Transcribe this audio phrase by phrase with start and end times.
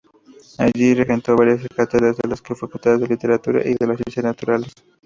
[0.57, 4.73] Allí regentó varias cátedras en las facultades de Literatura y de Ciencias Naturales.